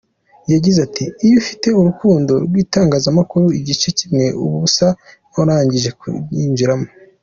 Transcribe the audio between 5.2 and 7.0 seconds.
n’uwarangije kuryinjiramo.